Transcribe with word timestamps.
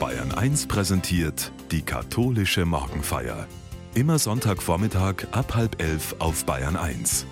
Bayern 0.00 0.32
1 0.32 0.66
präsentiert 0.66 1.52
die 1.70 1.82
katholische 1.82 2.64
Morgenfeier. 2.64 3.46
Immer 3.94 4.18
Sonntagvormittag 4.18 5.26
ab 5.32 5.54
halb 5.54 5.82
elf 5.82 6.16
auf 6.20 6.46
Bayern 6.46 6.76
1. 6.76 7.26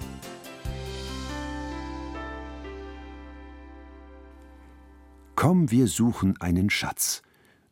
Komm, 5.35 5.71
wir 5.71 5.87
suchen 5.87 6.39
einen 6.43 6.69
Schatz. 6.69 7.23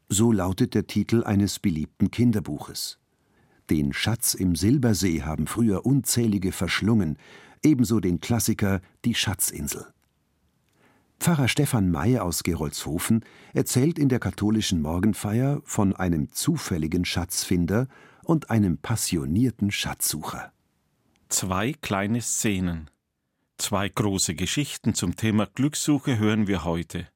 So 0.08 0.32
lautet 0.32 0.72
der 0.72 0.86
Titel 0.86 1.24
eines 1.24 1.58
beliebten 1.58 2.10
Kinderbuches. 2.10 2.98
Den 3.68 3.92
Schatz 3.92 4.32
im 4.32 4.56
Silbersee 4.56 5.20
haben 5.20 5.46
früher 5.46 5.84
unzählige 5.84 6.52
verschlungen, 6.52 7.18
ebenso 7.62 8.00
den 8.00 8.20
Klassiker 8.20 8.80
Die 9.04 9.14
Schatzinsel. 9.14 9.92
Pfarrer 11.18 11.48
Stefan 11.48 11.90
May 11.90 12.18
aus 12.18 12.42
Gerolzhofen 12.42 13.24
erzählt 13.52 13.98
in 13.98 14.08
der 14.08 14.20
katholischen 14.20 14.82
Morgenfeier 14.82 15.60
von 15.64 15.94
einem 15.94 16.30
zufälligen 16.32 17.04
Schatzfinder 17.04 17.88
und 18.24 18.50
einem 18.50 18.78
passionierten 18.78 19.70
Schatzsucher. 19.70 20.52
Zwei 21.28 21.72
kleine 21.72 22.20
Szenen. 22.20 22.90
Zwei 23.58 23.88
große 23.88 24.34
Geschichten 24.34 24.94
zum 24.94 25.16
Thema 25.16 25.46
Glückssuche 25.46 26.18
hören 26.18 26.46
wir 26.46 26.64
heute. 26.64 27.08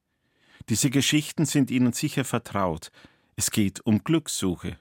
Diese 0.68 0.90
Geschichten 0.90 1.44
sind 1.44 1.70
Ihnen 1.70 1.92
sicher 1.92 2.24
vertraut. 2.24 2.90
Es 3.36 3.50
geht 3.50 3.84
um 3.84 4.02
Glückssuche. 4.02 4.78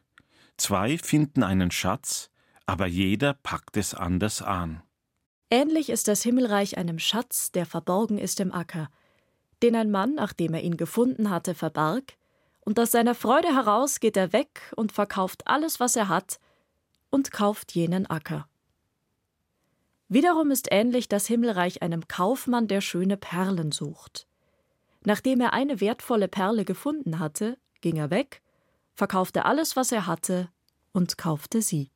Zwei 0.58 0.98
finden 0.98 1.44
einen 1.44 1.72
Schatz, 1.72 2.30
aber 2.66 2.88
jeder 2.88 3.34
packt 3.34 3.78
es 3.78 3.94
anders 3.94 4.42
an. 4.42 4.82
Ähnlich 5.52 5.90
ist 5.90 6.08
das 6.08 6.22
Himmelreich 6.22 6.78
einem 6.78 7.00
Schatz, 7.00 7.52
der 7.52 7.66
verborgen 7.66 8.18
ist 8.18 8.40
im 8.40 8.52
Acker, 8.54 8.90
den 9.64 9.76
ein 9.76 9.92
Mann, 9.92 10.16
nachdem 10.16 10.54
er 10.54 10.62
ihn 10.62 10.78
gefunden 10.78 11.30
hatte, 11.30 11.56
verbarg, 11.56 12.14
und 12.62 12.80
aus 12.80 12.92
seiner 12.92 13.16
Freude 13.16 13.54
heraus 13.54 14.00
geht 14.00 14.18
er 14.18 14.32
weg 14.34 14.74
und 14.76 14.92
verkauft 14.92 15.48
alles, 15.48 15.80
was 15.80 15.96
er 15.96 16.08
hat, 16.08 16.40
und 17.10 17.32
kauft 17.32 17.74
jenen 17.74 18.06
Acker. 18.06 18.48
Wiederum 20.08 20.52
ist 20.52 20.68
ähnlich 20.72 21.08
das 21.08 21.28
Himmelreich 21.28 21.82
einem 21.82 22.08
Kaufmann, 22.08 22.68
der 22.68 22.82
schöne 22.82 23.18
Perlen 23.18 23.72
sucht. 23.72 24.28
Nachdem 25.04 25.40
er 25.40 25.54
eine 25.54 25.82
wertvolle 25.82 26.28
Perle 26.28 26.66
gefunden 26.66 27.20
hatte, 27.20 27.58
ging 27.82 27.98
er 27.98 28.10
weg, 28.10 28.42
verkaufte 28.96 29.46
alles, 29.46 29.76
was 29.76 29.92
er 29.92 30.08
hatte, 30.08 30.50
und 30.92 31.18
kaufte 31.18 31.62
sie. 31.62 31.92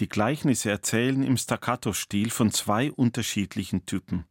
Die 0.00 0.08
Gleichnisse 0.08 0.70
erzählen 0.70 1.22
im 1.22 1.36
Staccato-Stil 1.36 2.30
von 2.30 2.50
zwei 2.50 2.92
unterschiedlichen 2.92 3.86
Typen. 3.86 4.26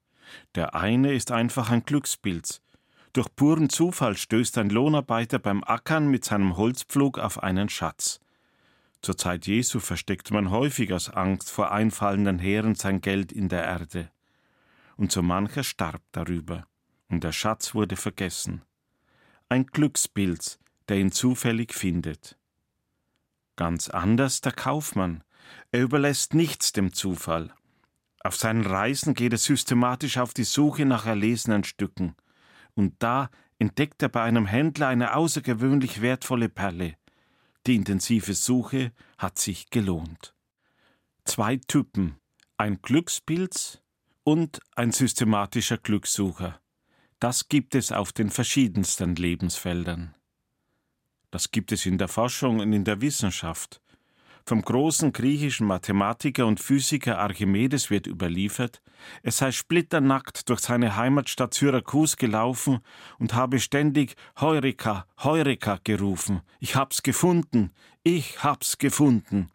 Der 0.55 0.75
eine 0.75 1.13
ist 1.13 1.31
einfach 1.31 1.69
ein 1.71 1.83
Glückspilz. 1.83 2.61
Durch 3.13 3.27
puren 3.35 3.69
Zufall 3.69 4.17
stößt 4.17 4.57
ein 4.57 4.69
Lohnarbeiter 4.69 5.37
beim 5.37 5.63
Ackern 5.63 6.07
mit 6.07 6.25
seinem 6.25 6.57
Holzpflug 6.57 7.19
auf 7.19 7.41
einen 7.43 7.69
Schatz. 7.69 8.19
Zur 9.03 9.17
Zeit 9.17 9.45
Jesu 9.45 9.79
versteckte 9.79 10.33
man 10.33 10.49
häufig 10.49 10.93
aus 10.93 11.09
Angst 11.09 11.51
vor 11.51 11.71
einfallenden 11.71 12.39
Heeren 12.39 12.73
sein 12.73 13.01
Geld 13.01 13.31
in 13.31 13.49
der 13.49 13.65
Erde. 13.65 14.09
Und 14.95 15.11
so 15.11 15.21
mancher 15.21 15.63
starb 15.63 16.01
darüber, 16.11 16.65
und 17.09 17.23
der 17.23 17.33
Schatz 17.33 17.75
wurde 17.75 17.97
vergessen. 17.97 18.63
Ein 19.49 19.65
Glückspilz, 19.67 20.57
der 20.87 20.97
ihn 20.97 21.11
zufällig 21.11 21.73
findet. 21.73 22.37
Ganz 23.55 23.89
anders 23.89 24.41
der 24.41 24.53
Kaufmann. 24.53 25.23
Er 25.71 25.81
überlässt 25.81 26.33
nichts 26.33 26.71
dem 26.71 26.93
Zufall. 26.93 27.53
Auf 28.23 28.37
seinen 28.37 28.65
Reisen 28.65 29.13
geht 29.13 29.33
er 29.33 29.37
systematisch 29.37 30.17
auf 30.17 30.33
die 30.33 30.45
Suche 30.45 30.85
nach 30.85 31.05
erlesenen 31.05 31.65
Stücken. 31.65 32.15
Und 32.73 32.95
da 32.99 33.29
entdeckt 33.59 34.01
er 34.01 34.09
bei 34.09 34.23
einem 34.23 34.45
Händler 34.45 34.87
eine 34.87 35.15
außergewöhnlich 35.15 36.01
wertvolle 36.01 36.47
Perle. 36.47 36.95
Die 37.67 37.75
intensive 37.75 38.33
Suche 38.33 38.93
hat 39.17 39.37
sich 39.37 39.69
gelohnt. 39.69 40.33
Zwei 41.25 41.57
Typen, 41.57 42.17
ein 42.57 42.81
Glückspilz 42.81 43.81
und 44.23 44.61
ein 44.75 44.91
systematischer 44.91 45.77
Glückssucher. 45.77 46.59
Das 47.19 47.49
gibt 47.49 47.75
es 47.75 47.91
auf 47.91 48.11
den 48.11 48.29
verschiedensten 48.29 49.15
Lebensfeldern. 49.15 50.15
Das 51.31 51.51
gibt 51.51 51.71
es 51.71 51.85
in 51.85 51.97
der 51.97 52.09
Forschung 52.09 52.59
und 52.59 52.73
in 52.73 52.83
der 52.83 53.01
Wissenschaft. 53.01 53.81
Vom 54.45 54.61
großen 54.61 55.13
griechischen 55.13 55.67
Mathematiker 55.67 56.45
und 56.45 56.59
Physiker 56.59 57.17
Archimedes 57.19 57.89
wird 57.89 58.07
überliefert, 58.07 58.81
er 59.21 59.31
sei 59.31 59.53
splitternackt 59.53 60.49
durch 60.49 60.59
seine 60.59 60.97
Heimatstadt 60.97 61.53
Syrakus 61.53 62.17
gelaufen 62.17 62.79
und 63.19 63.33
habe 63.33 63.61
ständig 63.61 64.15
Heureka, 64.41 65.05
Heureka 65.23 65.79
gerufen. 65.85 66.41
Ich 66.59 66.75
hab's 66.75 67.03
gefunden, 67.03 67.71
ich 68.03 68.43
hab's 68.43 68.77
gefunden. 68.77 69.49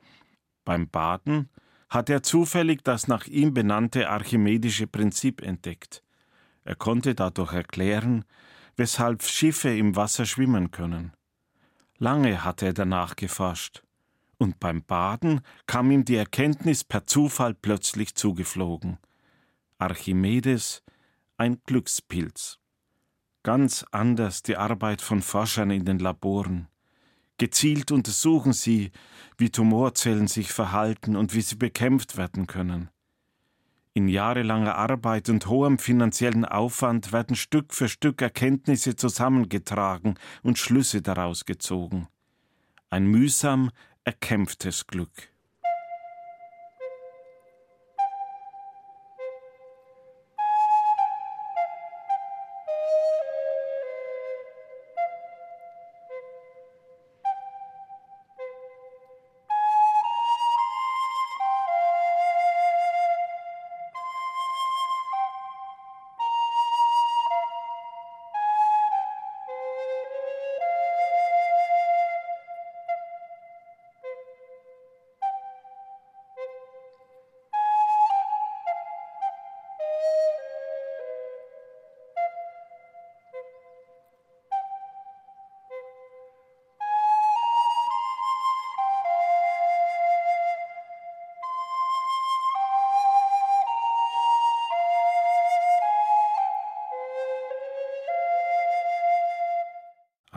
Beim 0.64 0.88
Baden 0.88 1.50
hat 1.90 2.08
er 2.08 2.22
zufällig 2.22 2.82
das 2.82 3.08
nach 3.08 3.26
ihm 3.26 3.52
benannte 3.52 4.08
archimedische 4.08 4.86
Prinzip 4.86 5.42
entdeckt. 5.42 6.02
Er 6.64 6.76
konnte 6.76 7.14
dadurch 7.14 7.52
erklären, 7.52 8.24
weshalb 8.76 9.22
Schiffe 9.22 9.68
im 9.68 9.96
Wasser 9.96 10.24
schwimmen 10.24 10.70
können. 10.70 11.12
Lange 11.98 12.42
hatte 12.44 12.66
er 12.66 12.74
danach 12.74 13.16
geforscht 13.16 13.82
und 14.38 14.60
beim 14.60 14.82
Baden 14.82 15.40
kam 15.66 15.90
ihm 15.90 16.04
die 16.04 16.16
Erkenntnis 16.16 16.84
per 16.84 17.04
Zufall 17.04 17.54
plötzlich 17.54 18.14
zugeflogen. 18.14 18.98
Archimedes, 19.78 20.82
ein 21.36 21.60
Glückspilz. 21.66 22.58
Ganz 23.42 23.84
anders 23.90 24.42
die 24.42 24.56
Arbeit 24.56 25.02
von 25.02 25.22
Forschern 25.22 25.70
in 25.70 25.84
den 25.84 25.98
Laboren. 25.98 26.68
Gezielt 27.38 27.92
untersuchen 27.92 28.52
sie, 28.52 28.90
wie 29.36 29.50
Tumorzellen 29.50 30.26
sich 30.26 30.52
verhalten 30.52 31.14
und 31.14 31.34
wie 31.34 31.40
sie 31.40 31.54
bekämpft 31.54 32.16
werden 32.16 32.46
können. 32.48 32.90
In 33.94 34.08
jahrelanger 34.08 34.76
Arbeit 34.76 35.28
und 35.28 35.46
hohem 35.46 35.78
finanziellen 35.78 36.44
Aufwand 36.44 37.12
werden 37.12 37.36
Stück 37.36 37.72
für 37.72 37.88
Stück 37.88 38.22
Erkenntnisse 38.22 38.96
zusammengetragen 38.96 40.14
und 40.42 40.58
Schlüsse 40.58 41.02
daraus 41.02 41.44
gezogen. 41.44 42.08
Ein 42.90 43.06
mühsam 43.06 43.70
erkämpftes 44.08 44.86
Glück. 44.86 45.28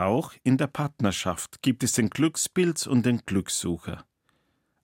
Auch 0.02 0.32
in 0.42 0.56
der 0.56 0.66
Partnerschaft 0.66 1.62
gibt 1.62 1.84
es 1.84 1.92
den 1.92 2.10
Glückspilz 2.10 2.88
und 2.88 3.06
den 3.06 3.18
Glückssucher. 3.18 4.04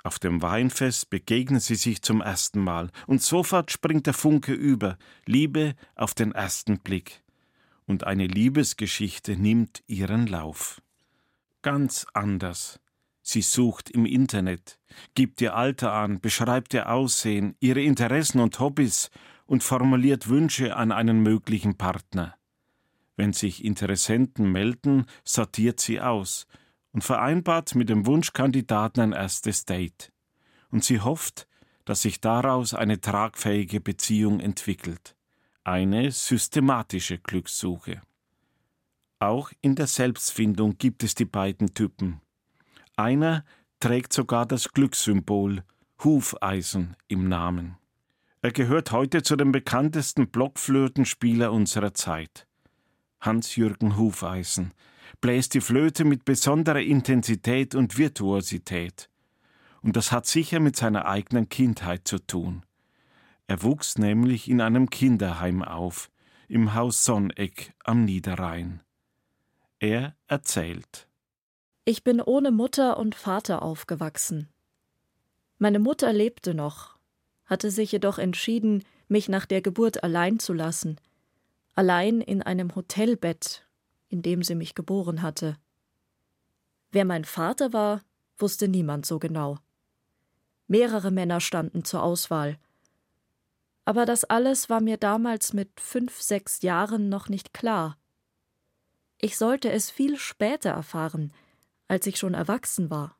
Auf 0.04 0.20
dem 0.20 0.42
Weinfest 0.42 1.10
begegnen 1.10 1.58
sie 1.58 1.74
sich 1.74 2.02
zum 2.02 2.20
ersten 2.20 2.60
Mal, 2.60 2.92
und 3.08 3.20
sofort 3.20 3.72
springt 3.72 4.06
der 4.06 4.14
Funke 4.14 4.52
über, 4.52 4.96
Liebe 5.26 5.74
auf 5.96 6.14
den 6.14 6.30
ersten 6.30 6.78
Blick. 6.78 7.24
Und 7.84 8.04
eine 8.04 8.28
Liebesgeschichte 8.28 9.36
nimmt 9.36 9.82
ihren 9.88 10.28
Lauf. 10.28 10.80
Ganz 11.62 12.06
anders. 12.14 12.78
Sie 13.20 13.42
sucht 13.42 13.90
im 13.90 14.06
Internet, 14.06 14.78
gibt 15.16 15.40
ihr 15.40 15.56
Alter 15.56 15.94
an, 15.94 16.20
beschreibt 16.20 16.74
ihr 16.74 16.92
Aussehen, 16.92 17.56
ihre 17.58 17.82
Interessen 17.82 18.38
und 18.38 18.60
Hobbys 18.60 19.10
und 19.46 19.64
formuliert 19.64 20.28
Wünsche 20.28 20.76
an 20.76 20.92
einen 20.92 21.24
möglichen 21.24 21.76
Partner. 21.76 22.37
Wenn 23.18 23.32
sich 23.32 23.64
Interessenten 23.64 24.52
melden, 24.52 25.04
sortiert 25.24 25.80
sie 25.80 26.00
aus 26.00 26.46
und 26.92 27.02
vereinbart 27.02 27.74
mit 27.74 27.88
dem 27.88 28.06
Wunschkandidaten 28.06 29.02
ein 29.02 29.12
erstes 29.12 29.64
Date. 29.64 30.12
Und 30.70 30.84
sie 30.84 31.00
hofft, 31.00 31.48
dass 31.84 32.02
sich 32.02 32.20
daraus 32.20 32.74
eine 32.74 33.00
tragfähige 33.00 33.80
Beziehung 33.80 34.38
entwickelt. 34.38 35.16
Eine 35.64 36.12
systematische 36.12 37.18
Glückssuche. 37.18 38.02
Auch 39.18 39.50
in 39.62 39.74
der 39.74 39.88
Selbstfindung 39.88 40.78
gibt 40.78 41.02
es 41.02 41.16
die 41.16 41.24
beiden 41.24 41.74
Typen. 41.74 42.20
Einer 42.94 43.44
trägt 43.80 44.12
sogar 44.12 44.46
das 44.46 44.68
Glückssymbol 44.72 45.64
Hufeisen 46.04 46.94
im 47.08 47.28
Namen. 47.28 47.78
Er 48.42 48.52
gehört 48.52 48.92
heute 48.92 49.24
zu 49.24 49.34
den 49.34 49.50
bekanntesten 49.50 50.28
Blockflötenspieler 50.28 51.50
unserer 51.50 51.94
Zeit. 51.94 52.47
Hans-Jürgen 53.20 53.96
Hufeisen 53.96 54.72
bläst 55.20 55.54
die 55.54 55.60
Flöte 55.60 56.04
mit 56.04 56.24
besonderer 56.24 56.80
Intensität 56.80 57.74
und 57.74 57.98
Virtuosität. 57.98 59.08
Und 59.82 59.96
das 59.96 60.12
hat 60.12 60.26
sicher 60.26 60.60
mit 60.60 60.76
seiner 60.76 61.06
eigenen 61.06 61.48
Kindheit 61.48 62.06
zu 62.06 62.18
tun. 62.18 62.64
Er 63.46 63.62
wuchs 63.62 63.98
nämlich 63.98 64.48
in 64.48 64.60
einem 64.60 64.90
Kinderheim 64.90 65.62
auf, 65.62 66.10
im 66.48 66.74
Haus 66.74 67.04
Sonneck 67.04 67.72
am 67.84 68.04
Niederrhein. 68.04 68.82
Er 69.78 70.16
erzählt. 70.26 71.08
Ich 71.84 72.04
bin 72.04 72.20
ohne 72.20 72.50
Mutter 72.50 72.98
und 72.98 73.14
Vater 73.14 73.62
aufgewachsen. 73.62 74.48
Meine 75.58 75.78
Mutter 75.78 76.12
lebte 76.12 76.54
noch, 76.54 76.98
hatte 77.46 77.70
sich 77.70 77.92
jedoch 77.92 78.18
entschieden, 78.18 78.84
mich 79.08 79.28
nach 79.28 79.46
der 79.46 79.62
Geburt 79.62 80.04
allein 80.04 80.38
zu 80.38 80.52
lassen, 80.52 81.00
allein 81.78 82.20
in 82.20 82.42
einem 82.42 82.74
Hotelbett, 82.74 83.64
in 84.08 84.20
dem 84.20 84.42
sie 84.42 84.56
mich 84.56 84.74
geboren 84.74 85.22
hatte. 85.22 85.56
Wer 86.90 87.04
mein 87.04 87.24
Vater 87.24 87.72
war, 87.72 88.02
wusste 88.36 88.66
niemand 88.66 89.06
so 89.06 89.20
genau. 89.20 89.58
Mehrere 90.66 91.12
Männer 91.12 91.40
standen 91.40 91.84
zur 91.84 92.02
Auswahl. 92.02 92.58
Aber 93.84 94.06
das 94.06 94.24
alles 94.24 94.68
war 94.68 94.80
mir 94.80 94.96
damals 94.96 95.52
mit 95.52 95.80
fünf, 95.80 96.20
sechs 96.20 96.62
Jahren 96.62 97.08
noch 97.08 97.28
nicht 97.28 97.54
klar. 97.54 97.96
Ich 99.20 99.38
sollte 99.38 99.70
es 99.70 99.88
viel 99.88 100.16
später 100.18 100.70
erfahren, 100.70 101.32
als 101.86 102.08
ich 102.08 102.18
schon 102.18 102.34
erwachsen 102.34 102.90
war. 102.90 103.16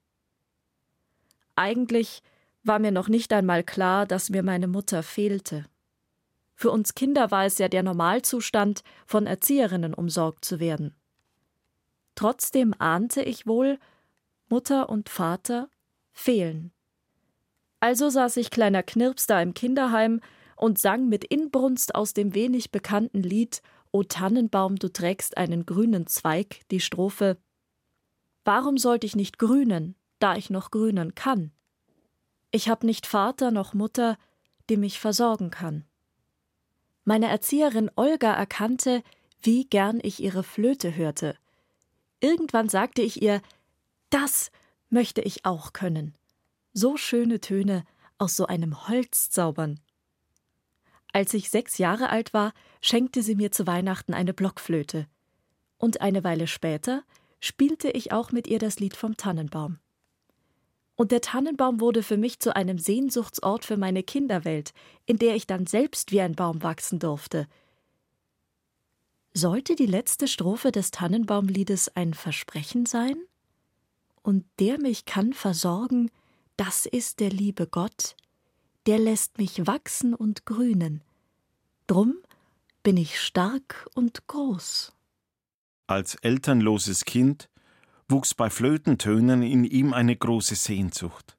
Eigentlich 1.55 2.25
war 2.65 2.81
mir 2.81 2.91
noch 2.91 3.09
nicht 3.09 3.33
einmal 3.33 3.63
klar, 3.63 4.05
dass 4.05 4.31
mir 4.31 4.43
meine 4.43 4.67
Mutter 4.67 5.05
fehlte. 5.05 5.65
Für 6.61 6.73
uns 6.73 6.97
Kinder 6.97 7.31
war 7.31 7.45
es 7.45 7.59
ja 7.59 7.69
der 7.69 7.85
Normalzustand, 7.85 8.83
von 9.07 9.29
Erzieherinnen 9.29 9.95
umsorgt 9.95 10.45
zu 10.45 10.59
werden. 10.59 10.93
Trotzdem 12.17 12.75
ahnte 12.81 13.23
ich 13.23 13.47
wohl, 13.47 13.79
Mutter 14.49 14.89
und 14.89 15.09
Vater 15.09 15.71
fehlen. 16.11 16.73
Also 17.79 18.09
saß 18.09 18.39
ich 18.39 18.51
kleiner 18.51 18.83
Knirps 18.83 19.29
da 19.29 19.41
im 19.41 19.55
Kinderheim 19.55 20.21
und 20.57 20.81
sang 20.81 21.09
mit 21.09 21.23
Inbrunst 21.23 21.95
aus 21.95 22.13
dem 22.13 22.35
wenig 22.35 22.73
bekannten 22.73 23.23
Lied 23.23 23.63
O 23.93 24.03
Tannenbaum, 24.03 24.75
du 24.75 24.93
trägst 24.93 25.37
einen 25.37 25.65
grünen 25.65 26.09
Zweig 26.09 26.63
die 26.73 26.81
Strophe 26.81 27.39
Warum 28.45 28.79
sollte 28.79 29.07
ich 29.07 29.15
nicht 29.15 29.39
grünen, 29.39 29.95
da 30.19 30.35
ich 30.35 30.51
noch 30.51 30.73
grünen 30.73 31.15
kann? 31.15 31.53
Ich 32.51 32.69
hab 32.69 32.83
nicht 32.83 33.07
Vater 33.07 33.53
noch 33.53 33.75
Mutter, 33.75 34.19
die 34.69 34.77
mich 34.77 34.99
versorgen 34.99 35.51
kann. 35.51 35.88
Meine 37.09 37.29
Erzieherin 37.29 37.91
Olga 37.97 38.35
erkannte, 38.35 39.03
wie 39.41 39.65
gern 39.65 39.99
ich 40.03 40.23
ihre 40.23 40.43
Flöte 40.43 40.95
hörte. 40.95 41.39
Irgendwann 42.21 42.69
sagte 42.69 43.01
ich 43.01 43.23
ihr, 43.23 43.41
das 44.11 44.51
möchte 44.91 45.23
ich 45.23 45.47
auch 45.47 45.73
können. 45.73 46.15
So 46.75 46.99
schöne 46.99 47.41
Töne 47.41 47.87
aus 48.19 48.37
so 48.37 48.45
einem 48.45 48.89
Holz 48.89 49.31
zaubern. 49.31 49.81
Als 51.15 51.33
ich 51.33 51.49
sechs 51.49 51.79
Jahre 51.79 52.11
alt 52.11 52.35
war, 52.35 52.53
schenkte 52.83 53.23
sie 53.23 53.37
mir 53.37 53.53
zu 53.53 53.67
Weihnachten 53.67 54.13
eine 54.13 54.35
Blockflöte. 54.35 55.07
Und 55.79 56.03
eine 56.03 56.25
Weile 56.25 56.47
später 56.47 57.05
spielte 57.41 57.89
ich 57.89 58.13
auch 58.13 58.33
mit 58.33 58.47
ihr 58.47 58.59
das 58.59 58.81
Lied 58.81 58.95
vom 58.95 59.17
Tannenbaum. 59.17 59.79
Und 60.99 61.13
der 61.13 61.21
Tannenbaum 61.21 61.79
wurde 61.79 62.03
für 62.03 62.17
mich 62.17 62.41
zu 62.41 62.57
einem 62.57 62.81
Sehnsuchtsort 62.81 63.65
für 63.65 63.77
meine 63.77 64.03
Kinderwelt, 64.03 64.75
in 65.07 65.17
der 65.17 65.37
ich 65.37 65.47
dann 65.47 65.65
selbst 65.65 66.11
wie 66.11 66.21
ein 66.21 66.35
Baum 66.35 66.65
wachsen 66.65 66.99
durfte. 66.99 67.47
Sollte 69.33 69.77
die 69.77 69.87
letzte 69.87 70.27
Strophe 70.27 70.73
des 70.73 70.91
Tannenbaumliedes 70.91 71.95
ein 71.95 72.15
Versprechen 72.15 72.85
sein? 72.85 73.17
Und 74.23 74.45
der 74.59 74.81
mich 74.81 75.05
kann 75.05 75.35
versorgen, 75.35 76.11
das 76.57 76.85
ist 76.85 77.21
der 77.21 77.31
liebe 77.31 77.69
Gott, 77.69 78.17
der 78.87 78.99
lässt 78.99 79.39
mich 79.39 79.69
wachsen 79.69 80.15
und 80.15 80.47
grünen. 80.47 81.05
Drum 81.87 82.17
bin 82.83 82.97
ich 82.97 83.21
stark 83.21 83.89
und 83.95 84.27
groß. 84.27 84.93
Als 85.87 86.17
elternloses 86.17 87.05
Kind 87.05 87.49
wuchs 88.11 88.35
bei 88.35 88.49
Flötentönen 88.49 89.43
in 89.43 89.65
ihm 89.65 89.93
eine 89.93 90.17
große 90.17 90.55
Sehnsucht. 90.55 91.37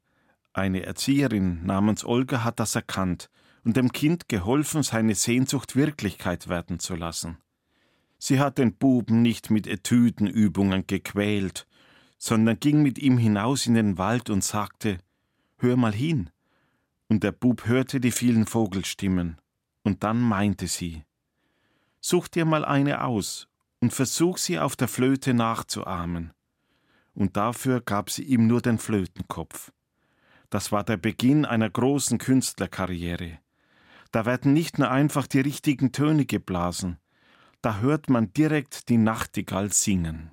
Eine 0.54 0.84
Erzieherin 0.84 1.66
namens 1.66 2.06
Olga 2.06 2.44
hat 2.44 2.60
das 2.60 2.76
erkannt 2.76 3.30
und 3.64 3.76
dem 3.76 3.92
Kind 3.92 4.30
geholfen, 4.30 4.84
seine 4.84 5.16
Sehnsucht 5.16 5.76
Wirklichkeit 5.76 6.48
werden 6.48 6.80
zu 6.80 6.96
lassen. 6.96 7.38
Sie 8.20 8.40
hat 8.40 8.58
den 8.58 8.76
Buben 8.76 9.22
nicht 9.22 9.50
mit 9.50 9.66
Etüdenübungen 9.66 10.86
gequält, 10.86 11.68
sondern 12.18 12.60
ging 12.60 12.82
mit 12.82 13.00
ihm 13.00 13.18
hinaus 13.18 13.66
in 13.66 13.74
den 13.74 13.98
Wald 13.98 14.30
und 14.30 14.44
sagte 14.44 15.00
Hör 15.58 15.76
mal 15.76 15.94
hin. 15.94 16.30
Und 17.08 17.24
der 17.24 17.32
Bub 17.32 17.66
hörte 17.66 18.00
die 18.00 18.12
vielen 18.12 18.46
Vogelstimmen, 18.46 19.38
und 19.84 20.04
dann 20.04 20.22
meinte 20.22 20.68
sie 20.68 21.04
Such 22.02 22.28
dir 22.28 22.46
mal 22.46 22.64
eine 22.64 23.04
aus 23.04 23.48
und 23.80 23.94
versuch 23.94 24.38
sie 24.38 24.60
auf 24.60 24.76
der 24.76 24.88
Flöte 24.88 25.34
nachzuahmen 25.34 26.32
und 27.20 27.36
dafür 27.36 27.82
gab 27.82 28.10
sie 28.10 28.24
ihm 28.24 28.48
nur 28.48 28.62
den 28.62 28.80
Flötenkopf. 28.80 29.72
Das 30.50 30.72
war 30.72 30.84
der 30.84 30.98
Beginn 30.98 31.46
einer 31.46 31.70
großen 31.70 32.18
Künstlerkarriere. 32.18 33.40
Da 34.12 34.26
werden 34.26 34.54
nicht 34.54 34.80
nur 34.80 34.90
einfach 34.90 35.28
die 35.28 35.42
richtigen 35.42 35.92
Töne 35.92 36.26
geblasen, 36.26 36.98
da 37.62 37.80
hört 37.80 38.10
man 38.10 38.32
direkt 38.34 38.88
die 38.88 38.98
Nachtigall 38.98 39.72
singen. 39.72 40.32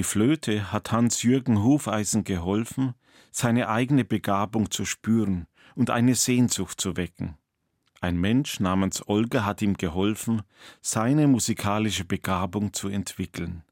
Die 0.00 0.04
Flöte 0.04 0.72
hat 0.72 0.92
Hans-Jürgen 0.92 1.62
Hufeisen 1.62 2.24
geholfen, 2.24 2.94
seine 3.32 3.68
eigene 3.68 4.02
Begabung 4.02 4.70
zu 4.70 4.86
spüren 4.86 5.46
und 5.74 5.90
eine 5.90 6.14
Sehnsucht 6.14 6.80
zu 6.80 6.96
wecken. 6.96 7.36
Ein 8.00 8.16
Mensch 8.18 8.60
namens 8.60 9.06
Olga 9.06 9.44
hat 9.44 9.60
ihm 9.60 9.74
geholfen, 9.74 10.40
seine 10.80 11.28
musikalische 11.28 12.06
Begabung 12.06 12.72
zu 12.72 12.88
entwickeln. 12.88 13.62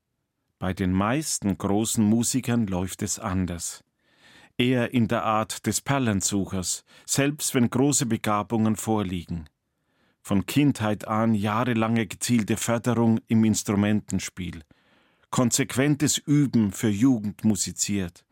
Bei 0.58 0.75
den 0.75 0.92
meisten 0.92 1.56
großen 1.56 2.04
Musikern 2.04 2.66
läuft 2.66 3.00
es 3.00 3.18
anders. 3.18 3.82
Eher 4.58 4.92
in 4.92 5.08
der 5.08 5.25
Art 5.25 5.64
des 5.64 5.80
Perlensuchers, 5.80 6.85
selbst 7.06 7.54
wenn 7.54 7.70
große 7.70 8.04
Begabungen 8.04 8.76
vorliegen. 8.76 9.49
Von 10.20 10.44
Kindheit 10.44 11.08
an 11.08 11.32
jahrelange 11.32 12.06
gezielte 12.06 12.58
Förderung 12.58 13.18
im 13.28 13.44
Instrumentenspiel– 13.44 14.62
konsequentes 15.30 16.18
Üben 16.18 16.73
für 16.73 16.88
Jugend 16.88 17.44
musiziert. 17.44 18.25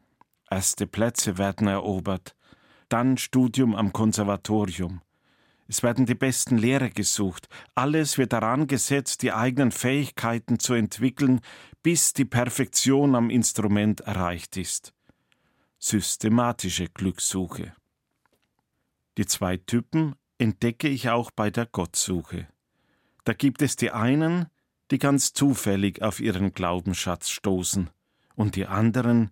Erste 0.51 0.87
Plätze 0.87 1.39
werden 1.39 1.67
erobert, 1.67 2.37
dann 2.89 3.19
Studium 3.19 3.75
am 3.75 3.93
Konservatorium. 3.93 5.03
Es 5.69 5.83
werden 5.83 6.07
die 6.07 6.15
besten 6.15 6.59
Lehrer 6.59 6.91
gesucht, 6.91 7.49
alles 7.75 8.19
wird 8.19 8.33
daran 8.33 8.69
gesetzt, 8.69 9.23
die 9.23 9.33
eigenen 9.33 9.73
Fähigkeiten 9.73 10.61
zu 10.61 10.75
entwickeln, 10.75 11.41
bis 11.83 12.13
die 12.13 12.25
Perfektion 12.25 13.17
am 13.17 13.31
Instrument 13.31 14.01
erreicht 14.01 14.57
ist. 14.57 14.93
Systematische 15.79 16.87
Glückssuche. 16.89 17.75
Die 19.19 19.27
zwei 19.27 19.57
Typen 19.57 20.15
entdecke 20.39 20.89
ich 20.89 21.11
auch 21.11 21.31
bei 21.31 21.51
der 21.51 21.67
Gottsuche. 21.67 22.49
Da 23.25 23.33
gibt 23.33 23.63
es 23.63 23.75
die 23.75 23.91
einen, 23.91 24.47
die 24.91 24.99
ganz 24.99 25.33
zufällig 25.33 26.03
auf 26.03 26.21
ihren 26.21 26.53
Glaubensschatz 26.53 27.31
stoßen, 27.31 27.91
und 28.35 28.55
die 28.55 28.67
anderen, 28.67 29.31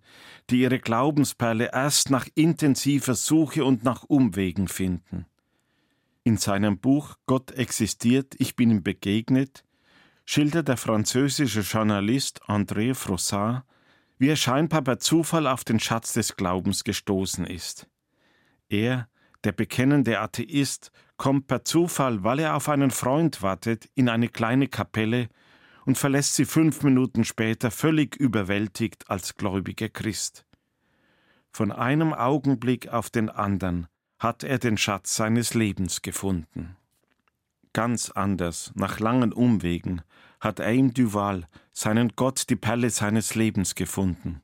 die 0.49 0.61
ihre 0.61 0.79
Glaubensperle 0.79 1.71
erst 1.71 2.09
nach 2.09 2.27
intensiver 2.35 3.15
Suche 3.15 3.63
und 3.63 3.83
nach 3.83 4.03
Umwegen 4.03 4.67
finden. 4.67 5.25
In 6.23 6.37
seinem 6.37 6.79
Buch 6.79 7.15
Gott 7.27 7.51
existiert, 7.51 8.35
ich 8.39 8.55
bin 8.55 8.71
ihm 8.71 8.83
begegnet, 8.83 9.63
schildert 10.25 10.67
der 10.67 10.77
französische 10.77 11.61
Journalist 11.61 12.43
André 12.45 12.95
Frossard, 12.95 13.63
wie 14.17 14.29
er 14.29 14.35
scheinbar 14.35 14.81
per 14.81 14.99
Zufall 14.99 15.45
auf 15.45 15.63
den 15.63 15.79
Schatz 15.79 16.13
des 16.13 16.35
Glaubens 16.35 16.83
gestoßen 16.83 17.45
ist. 17.45 17.87
Er, 18.69 19.07
der 19.43 19.51
bekennende 19.51 20.19
Atheist, 20.19 20.91
kommt 21.17 21.47
per 21.47 21.63
Zufall, 21.63 22.23
weil 22.23 22.39
er 22.39 22.55
auf 22.55 22.69
einen 22.69 22.91
Freund 22.91 23.41
wartet, 23.41 23.89
in 23.93 24.09
eine 24.09 24.29
kleine 24.29 24.67
Kapelle 24.67 25.29
und 25.85 25.97
verlässt 25.97 26.35
sie 26.35 26.45
fünf 26.45 26.83
Minuten 26.83 27.23
später 27.23 27.71
völlig 27.71 28.15
überwältigt 28.15 29.09
als 29.09 29.35
gläubiger 29.35 29.89
Christ. 29.89 30.45
Von 31.51 31.71
einem 31.71 32.13
Augenblick 32.13 32.89
auf 32.89 33.09
den 33.09 33.29
anderen 33.29 33.87
hat 34.19 34.43
er 34.43 34.57
den 34.57 34.77
Schatz 34.77 35.15
seines 35.15 35.53
Lebens 35.53 36.01
gefunden. 36.01 36.75
Ganz 37.73 38.09
anders, 38.09 38.71
nach 38.75 38.99
langen 38.99 39.31
Umwegen, 39.31 40.01
hat 40.39 40.59
Aim 40.59 40.93
Duval, 40.93 41.47
seinen 41.71 42.13
Gott, 42.15 42.49
die 42.49 42.55
Perle 42.55 42.89
seines 42.89 43.35
Lebens 43.35 43.75
gefunden. 43.75 44.41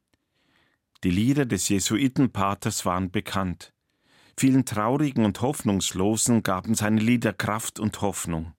Die 1.03 1.12
Lieder 1.12 1.45
des 1.45 1.69
Jesuitenpaters 1.69 2.86
waren 2.86 3.10
bekannt. 3.10 3.74
Vielen 4.38 4.65
Traurigen 4.65 5.25
und 5.25 5.41
Hoffnungslosen 5.41 6.43
gaben 6.43 6.75
seine 6.75 7.01
Lieder 7.01 7.33
Kraft 7.33 7.79
und 7.79 8.01
Hoffnung 8.01 8.53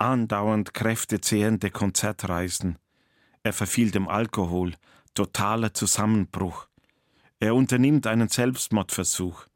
andauernd 0.00 0.74
kräftezehrende 0.74 1.70
Konzertreisen. 1.70 2.78
Er 3.42 3.52
verfiel 3.52 3.90
dem 3.90 4.08
Alkohol, 4.08 4.74
totaler 5.14 5.74
Zusammenbruch. 5.74 6.68
Er 7.38 7.54
unternimmt 7.54 8.06
einen 8.06 8.28
Selbstmordversuch. 8.28 9.46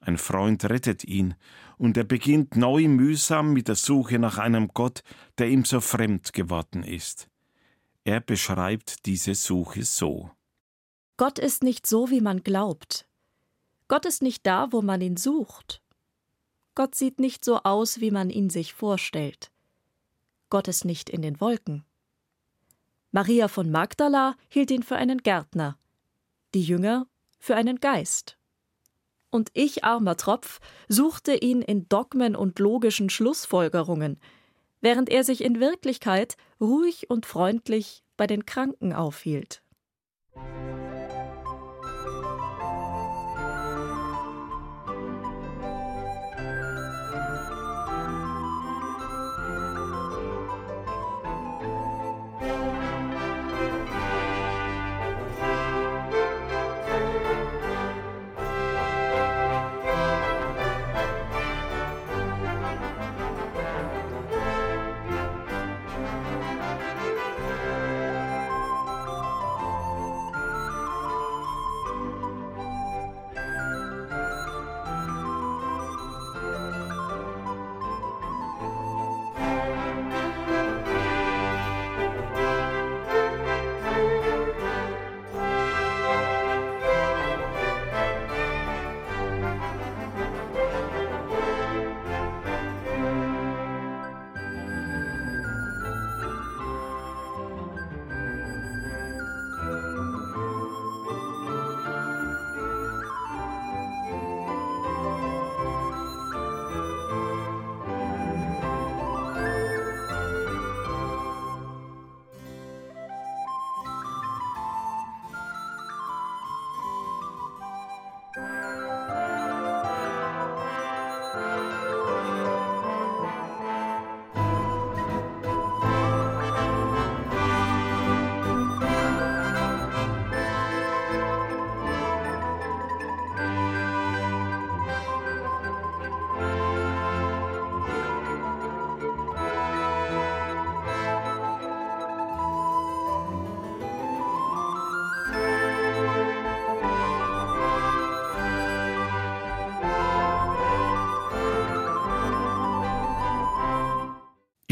Ein 0.00 0.18
Freund 0.18 0.64
rettet 0.64 1.04
ihn, 1.04 1.34
und 1.78 1.96
er 1.96 2.04
beginnt 2.04 2.56
neu 2.56 2.86
mühsam 2.88 3.52
mit 3.52 3.68
der 3.68 3.76
Suche 3.76 4.18
nach 4.18 4.38
einem 4.38 4.68
Gott, 4.68 5.02
der 5.38 5.48
ihm 5.48 5.64
so 5.64 5.80
fremd 5.80 6.32
geworden 6.32 6.82
ist. 6.82 7.28
Er 8.04 8.20
beschreibt 8.20 9.06
diese 9.06 9.34
Suche 9.34 9.84
so. 9.84 10.30
Gott 11.16 11.38
ist 11.38 11.62
nicht 11.62 11.86
so, 11.86 12.10
wie 12.10 12.20
man 12.20 12.42
glaubt. 12.42 13.06
Gott 13.88 14.06
ist 14.06 14.22
nicht 14.22 14.46
da, 14.46 14.72
wo 14.72 14.82
man 14.82 15.00
ihn 15.00 15.16
sucht. 15.16 15.82
Gott 16.74 16.94
sieht 16.94 17.20
nicht 17.20 17.44
so 17.44 17.62
aus, 17.62 18.00
wie 18.00 18.10
man 18.10 18.30
ihn 18.30 18.50
sich 18.50 18.72
vorstellt. 18.72 19.52
Gott 20.52 20.68
ist 20.68 20.84
nicht 20.84 21.08
in 21.08 21.22
den 21.22 21.40
Wolken. 21.40 21.82
Maria 23.10 23.48
von 23.48 23.70
Magdala 23.70 24.36
hielt 24.50 24.70
ihn 24.70 24.82
für 24.82 24.96
einen 24.96 25.22
Gärtner, 25.22 25.78
die 26.52 26.60
Jünger 26.60 27.06
für 27.38 27.56
einen 27.56 27.80
Geist. 27.80 28.36
Und 29.30 29.48
ich, 29.54 29.82
armer 29.82 30.18
Tropf, 30.18 30.60
suchte 30.88 31.34
ihn 31.34 31.62
in 31.62 31.88
Dogmen 31.88 32.36
und 32.36 32.58
logischen 32.58 33.08
Schlussfolgerungen, 33.08 34.20
während 34.82 35.08
er 35.08 35.24
sich 35.24 35.42
in 35.42 35.58
Wirklichkeit 35.58 36.36
ruhig 36.60 37.08
und 37.08 37.24
freundlich 37.24 38.04
bei 38.18 38.26
den 38.26 38.44
Kranken 38.44 38.92
aufhielt. 38.92 39.62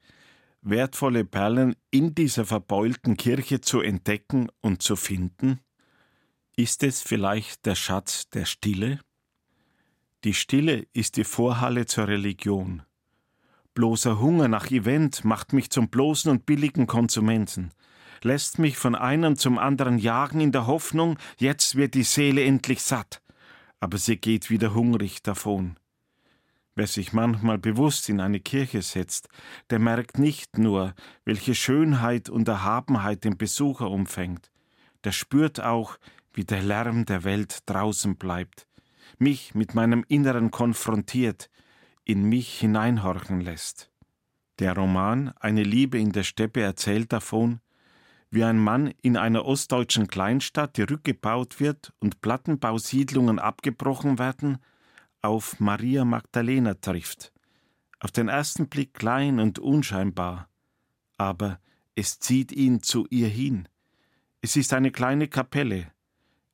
wertvolle 0.62 1.24
Perlen 1.24 1.76
in 1.90 2.14
dieser 2.14 2.44
verbeulten 2.44 3.16
Kirche 3.16 3.60
zu 3.60 3.80
entdecken 3.80 4.48
und 4.60 4.82
zu 4.82 4.96
finden? 4.96 5.60
Ist 6.56 6.82
es 6.82 7.00
vielleicht 7.00 7.64
der 7.64 7.76
Schatz 7.76 8.28
der 8.28 8.44
Stille? 8.44 9.00
Die 10.24 10.34
Stille 10.34 10.86
ist 10.92 11.16
die 11.16 11.24
Vorhalle 11.24 11.86
zur 11.86 12.08
Religion. 12.08 12.82
Bloßer 13.74 14.18
Hunger 14.18 14.48
nach 14.48 14.70
Event 14.70 15.24
macht 15.24 15.52
mich 15.52 15.70
zum 15.70 15.88
bloßen 15.88 16.30
und 16.30 16.44
billigen 16.44 16.86
Konsumenten, 16.86 17.70
lässt 18.22 18.58
mich 18.58 18.76
von 18.76 18.96
einem 18.96 19.36
zum 19.36 19.56
anderen 19.56 19.96
jagen 19.96 20.40
in 20.40 20.52
der 20.52 20.66
Hoffnung, 20.66 21.16
jetzt 21.38 21.76
wird 21.76 21.94
die 21.94 22.02
Seele 22.02 22.44
endlich 22.44 22.82
satt, 22.82 23.22
aber 23.78 23.96
sie 23.96 24.16
geht 24.16 24.50
wieder 24.50 24.74
hungrig 24.74 25.22
davon. 25.22 25.78
Wer 26.80 26.86
sich 26.86 27.12
manchmal 27.12 27.58
bewusst 27.58 28.08
in 28.08 28.20
eine 28.20 28.40
Kirche 28.40 28.80
setzt, 28.80 29.28
der 29.68 29.78
merkt 29.78 30.18
nicht 30.18 30.56
nur, 30.56 30.94
welche 31.26 31.54
Schönheit 31.54 32.30
und 32.30 32.48
Erhabenheit 32.48 33.22
den 33.24 33.36
Besucher 33.36 33.90
umfängt, 33.90 34.50
der 35.04 35.12
spürt 35.12 35.60
auch, 35.60 35.98
wie 36.32 36.44
der 36.44 36.62
Lärm 36.62 37.04
der 37.04 37.22
Welt 37.22 37.58
draußen 37.66 38.16
bleibt, 38.16 38.66
mich 39.18 39.54
mit 39.54 39.74
meinem 39.74 40.06
Inneren 40.08 40.50
konfrontiert, 40.50 41.50
in 42.06 42.22
mich 42.22 42.60
hineinhorchen 42.60 43.42
lässt. 43.42 43.90
Der 44.58 44.74
Roman 44.74 45.34
Eine 45.38 45.64
Liebe 45.64 45.98
in 45.98 46.12
der 46.12 46.22
Steppe 46.22 46.62
erzählt 46.62 47.12
davon, 47.12 47.60
wie 48.30 48.42
ein 48.42 48.58
Mann 48.58 48.94
in 49.02 49.18
einer 49.18 49.44
ostdeutschen 49.44 50.06
Kleinstadt, 50.06 50.78
die 50.78 50.84
rückgebaut 50.84 51.60
wird 51.60 51.92
und 51.98 52.22
Plattenbausiedlungen 52.22 53.38
abgebrochen 53.38 54.18
werden, 54.18 54.60
auf 55.22 55.60
Maria 55.60 56.04
Magdalena 56.04 56.74
trifft. 56.74 57.32
Auf 57.98 58.10
den 58.10 58.28
ersten 58.28 58.68
Blick 58.68 58.94
klein 58.94 59.38
und 59.38 59.58
unscheinbar, 59.58 60.48
aber 61.18 61.60
es 61.94 62.18
zieht 62.18 62.52
ihn 62.52 62.82
zu 62.82 63.06
ihr 63.10 63.28
hin. 63.28 63.68
Es 64.40 64.56
ist 64.56 64.72
eine 64.72 64.90
kleine 64.90 65.28
Kapelle. 65.28 65.92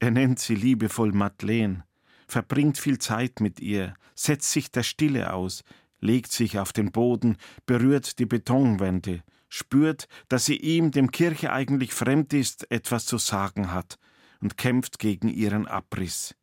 Er 0.01 0.11
nennt 0.11 0.41
sie 0.41 0.57
liebevoll 0.57 1.13
Madeleine, 1.13 1.85
verbringt 2.27 2.79
viel 2.79 2.99
Zeit 2.99 3.41
mit 3.41 3.61
ihr, 3.61 3.95
setzt 4.15 4.51
sich 4.51 4.71
der 4.73 4.83
Stille 4.83 5.33
aus, 5.33 5.63
legt 6.01 6.33
sich 6.33 6.59
auf 6.59 6.73
den 6.73 6.91
Boden, 6.91 7.37
berührt 7.65 8.19
die 8.19 8.27
Betonwände, 8.27 9.23
spürt, 9.49 10.09
dass 10.29 10.45
sie 10.45 10.57
ihm, 10.57 10.91
dem 10.91 11.13
Kirche 11.13 11.53
eigentlich 11.53 11.95
fremd 11.95 12.33
ist, 12.33 12.71
etwas 12.71 13.07
zu 13.07 13.19
sagen 13.19 13.73
hat 13.73 13.99
und 14.41 14.57
kämpft 14.57 14.99
gegen 14.99 15.29
ihren 15.29 15.67
Abriss. 15.67 16.35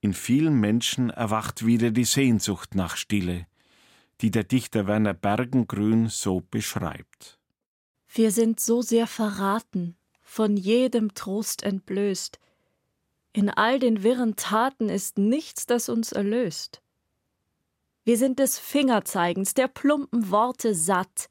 In 0.00 0.14
vielen 0.14 0.60
Menschen 0.60 1.10
erwacht 1.10 1.66
wieder 1.66 1.90
die 1.90 2.04
Sehnsucht 2.04 2.74
nach 2.74 2.96
Stille, 2.96 3.46
die 4.20 4.30
der 4.30 4.44
Dichter 4.44 4.86
Werner 4.86 5.14
Bergengrün 5.14 6.08
so 6.08 6.40
beschreibt. 6.40 7.38
Wir 8.08 8.30
sind 8.30 8.60
so 8.60 8.80
sehr 8.80 9.06
verraten, 9.06 9.96
von 10.22 10.56
jedem 10.56 11.14
Trost 11.14 11.62
entblößt. 11.62 12.38
In 13.32 13.50
all 13.50 13.78
den 13.78 14.02
wirren 14.02 14.36
Taten 14.36 14.88
ist 14.88 15.18
nichts, 15.18 15.66
das 15.66 15.88
uns 15.88 16.12
erlöst. 16.12 16.80
Wir 18.04 18.16
sind 18.16 18.38
des 18.38 18.58
Fingerzeigens, 18.58 19.54
der 19.54 19.68
plumpen 19.68 20.30
Worte 20.30 20.74
satt. 20.74 21.28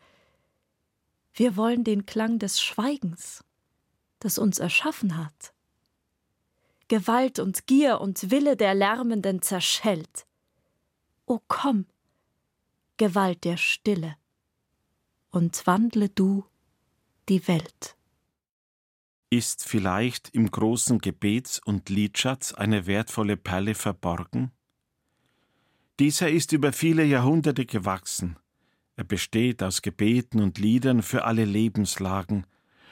Wir 1.33 1.55
wollen 1.55 1.83
den 1.83 2.05
Klang 2.05 2.37
des 2.37 2.61
Schweigens, 2.61 3.43
das 4.19 4.37
uns 4.37 4.59
erschaffen 4.59 5.17
hat. 5.17 5.53
Gewalt 6.89 7.39
und 7.39 7.67
Gier 7.67 7.99
und 7.99 8.31
Wille 8.31 8.55
der 8.55 8.73
Lärmenden 8.73 9.41
zerschellt. 9.41 10.25
O 11.25 11.39
komm, 11.47 11.85
Gewalt 12.95 13.43
der 13.43 13.57
Stille, 13.57 14.15
und 15.29 15.67
wandle 15.67 16.07
du 16.09 16.45
die 17.27 17.45
Welt. 17.47 17.97
Ist 19.29 19.67
vielleicht 19.67 20.29
im 20.29 20.49
großen 20.49 20.99
Gebets- 20.99 21.59
und 21.59 21.89
Liedschatz 21.89 22.53
eine 22.53 22.87
wertvolle 22.87 23.35
Perle 23.35 23.75
verborgen? 23.75 24.51
Dieser 25.99 26.29
ist 26.29 26.53
über 26.53 26.71
viele 26.71 27.03
Jahrhunderte 27.03 27.65
gewachsen. 27.65 28.37
Er 28.95 29.03
besteht 29.03 29.61
aus 29.61 29.81
Gebeten 29.81 30.39
und 30.39 30.57
Liedern 30.57 31.01
für 31.03 31.25
alle 31.25 31.43
Lebenslagen, 31.43 32.47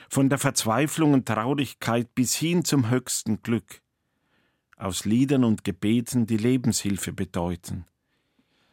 von 0.09 0.27
der 0.27 0.37
Verzweiflung 0.37 1.13
und 1.13 1.25
Traurigkeit 1.25 2.13
bis 2.13 2.35
hin 2.35 2.65
zum 2.65 2.89
höchsten 2.89 3.41
Glück. 3.41 3.81
Aus 4.77 5.05
Liedern 5.05 5.43
und 5.43 5.63
Gebeten, 5.63 6.27
die 6.27 6.37
Lebenshilfe 6.37 7.13
bedeuten. 7.13 7.85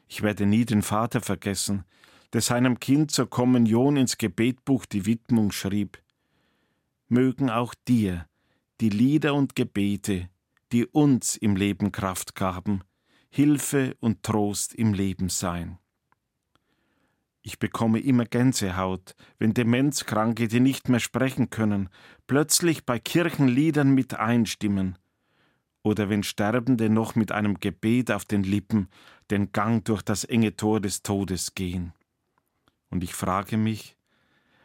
Ich 0.09 0.23
werde 0.23 0.47
nie 0.47 0.65
den 0.65 0.83
Vater 0.83 1.21
vergessen, 1.21 1.85
der 2.33 2.41
seinem 2.41 2.81
Kind 2.81 3.11
zur 3.13 3.31
Kommunion 3.31 3.97
ins 3.97 4.19
Gebetbuch 4.19 4.85
die 4.85 5.07
Widmung 5.07 5.53
schrieb. 5.53 6.03
Mögen 7.09 7.51
auch 7.51 7.75
dir 7.87 8.27
die 8.81 8.89
Lieder 8.89 9.35
und 9.35 9.55
Gebete, 9.55 10.29
die 10.73 10.87
uns 10.87 11.37
im 11.37 11.55
Leben 11.55 11.93
Kraft 11.93 12.35
gaben, 12.35 12.83
Hilfe 13.31 13.97
und 14.01 14.25
Trost 14.25 14.75
im 14.75 14.95
Leben 14.95 15.29
sein. 15.29 15.79
Ich 17.43 17.59
bekomme 17.59 18.01
immer 18.01 18.25
Gänsehaut, 18.25 19.15
wenn 19.39 19.55
Demenzkranke, 19.55 20.49
die 20.49 20.61
nicht 20.61 20.89
mehr 20.89 21.01
sprechen 21.01 21.51
können, 21.51 21.89
plötzlich 22.27 22.87
bei 22.87 22.99
Kirchenliedern 22.99 23.95
mit 23.95 24.15
einstimmen, 24.15 24.99
oder 25.83 26.09
wenn 26.09 26.23
Sterbende 26.23 26.89
noch 26.89 27.15
mit 27.15 27.33
einem 27.33 27.59
Gebet 27.61 28.11
auf 28.11 28.25
den 28.25 28.45
Lippen 28.45 28.89
den 29.31 29.53
Gang 29.53 29.85
durch 29.85 30.03
das 30.03 30.25
enge 30.25 30.57
Tor 30.57 30.81
des 30.81 31.03
Todes 31.03 31.55
gehen. 31.55 31.93
Und 32.91 33.03
ich 33.03 33.15
frage 33.15 33.57
mich, 33.57 33.97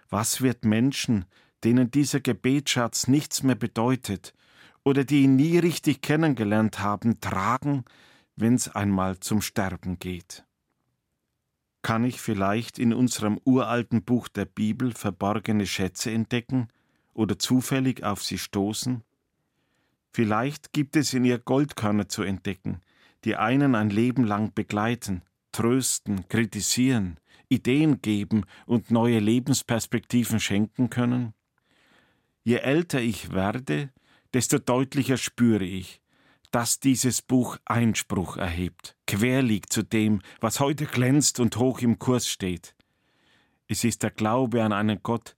was 0.10 0.42
wird 0.42 0.66
Menschen, 0.66 1.26
denen 1.64 1.92
dieser 1.92 2.20
Gebetsschatz 2.20 3.08
nichts 3.08 3.44
mehr 3.44 3.56
bedeutet 3.56 4.34
oder 4.84 5.04
die 5.04 5.24
ihn 5.24 5.36
nie 5.36 5.58
richtig 5.58 6.02
kennengelernt 6.02 6.80
haben, 6.80 7.20
tragen, 7.20 7.84
wenn's 8.36 8.70
einmal 8.70 9.20
zum 9.20 9.42
Sterben 9.42 10.00
geht. 10.00 10.46
Kann 11.82 12.04
ich 12.04 12.20
vielleicht 12.20 12.80
in 12.80 12.94
unserem 12.94 13.40
uralten 13.44 14.04
Buch 14.04 14.28
der 14.28 14.46
Bibel 14.46 14.92
verborgene 14.94 15.66
Schätze 15.66 16.12
entdecken 16.12 16.68
oder 17.14 17.40
zufällig 17.40 18.04
auf 18.04 18.24
sie 18.24 18.38
stoßen? 18.38 19.04
Vielleicht 20.18 20.74
gibt 20.74 20.96
es 20.96 21.14
in 21.14 21.26
ihr 21.26 21.38
Goldkörner 21.38 22.10
zu 22.10 22.24
entdecken, 22.24 22.82
die 23.24 23.36
einen 23.36 23.76
ein 23.76 23.92
Leben 23.92 24.24
lang 24.24 24.52
begleiten, 24.52 25.22
trösten, 25.52 26.28
kritisieren, 26.28 27.20
Ideen 27.50 28.02
geben 28.02 28.46
und 28.66 28.90
neue 28.90 29.20
Lebensperspektiven 29.20 30.40
schenken 30.40 30.90
können? 30.90 31.36
Je 32.44 32.56
älter 32.56 33.00
ich 33.00 33.32
werde, 33.32 33.92
desto 34.34 34.58
deutlicher 34.58 35.18
spüre 35.18 35.66
ich, 35.66 36.02
dass 36.50 36.80
dieses 36.80 37.22
Buch 37.22 37.60
Einspruch 37.66 38.38
erhebt, 38.38 38.98
quer 39.06 39.44
liegt 39.44 39.72
zu 39.72 39.84
dem, 39.84 40.24
was 40.40 40.60
heute 40.60 40.88
glänzt 40.88 41.40
und 41.40 41.58
hoch 41.58 41.82
im 41.82 42.00
Kurs 42.00 42.28
steht. 42.28 42.74
Es 43.68 43.84
ist 43.84 44.02
der 44.02 44.10
Glaube 44.10 44.64
an 44.64 44.74
einen 44.74 45.04
Gott, 45.04 45.37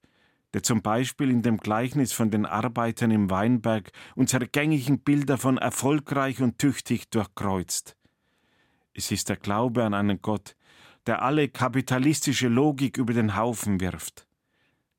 der 0.54 0.64
zum 0.64 0.82
Beispiel 0.82 1.30
in 1.30 1.42
dem 1.42 1.58
Gleichnis 1.58 2.12
von 2.12 2.32
den 2.32 2.46
Arbeitern 2.46 3.12
im 3.12 3.30
Weinberg 3.30 3.92
unsere 4.16 4.48
gängigen 4.48 5.00
Bilder 5.00 5.38
von 5.38 5.58
erfolgreich 5.58 6.42
und 6.42 6.58
tüchtig 6.58 7.10
durchkreuzt. 7.10 7.96
Es 8.94 9.12
ist 9.12 9.30
der 9.30 9.38
Glaube 9.38 9.84
an 9.84 9.94
einen 9.94 10.22
Gott, 10.22 10.56
der 11.06 11.22
alle 11.22 11.50
kapitalistische 11.50 12.48
Logik 12.48 12.98
über 12.98 13.14
den 13.14 13.36
Haufen 13.36 13.80
wirft, 13.80 14.28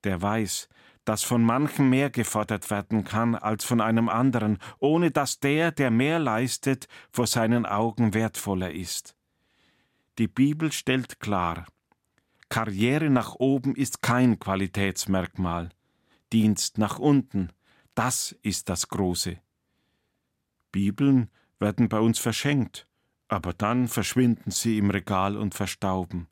der 0.05 0.23
weiß, 0.23 0.69
dass 1.05 1.23
von 1.23 1.43
manchem 1.43 1.91
mehr 1.91 2.11
gefordert 2.11 2.71
werden 2.71 3.05
kann 3.05 3.35
als 3.35 3.65
von 3.65 3.81
einem 3.81 4.09
anderen, 4.09 4.59
ohne 4.79 5.11
dass 5.11 5.41
der, 5.41 5.73
der 5.73 5.91
mehr 5.91 6.19
leistet, 6.19 6.89
vor 7.11 7.27
seinen 7.27 7.67
Augen 7.67 8.15
wertvoller 8.15 8.71
ist. 8.71 9.17
Die 10.19 10.29
Bibel 10.29 10.71
stellt 10.73 11.19
klar, 11.19 11.67
Karriere 12.51 13.11
nach 13.11 13.37
oben 13.37 13.75
ist 13.75 14.03
kein 14.03 14.39
Qualitätsmerkmal, 14.39 15.71
Dienst 16.33 16.79
nach 16.79 16.99
unten, 16.99 17.51
das 17.95 18.37
ist 18.43 18.69
das 18.69 18.89
Große. 18.89 19.39
Bibeln 20.73 21.31
werden 21.61 21.89
bei 21.89 22.01
uns 22.01 22.19
verschenkt, 22.19 22.87
aber 23.29 23.53
dann 23.53 23.89
verschwinden 23.89 24.51
sie 24.51 24.79
im 24.79 24.91
Regal 24.91 25.37
und 25.37 25.55
verstauben. 25.55 26.27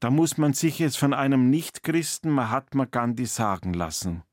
Da 0.00 0.10
muss 0.10 0.38
man 0.38 0.54
sich 0.54 0.80
es 0.80 0.96
von 0.96 1.14
einem 1.14 1.50
Nichtchristen 1.50 2.30
Mahatma 2.30 2.86
Gandhi 2.86 3.26
sagen 3.26 3.74
lassen. 3.74 4.24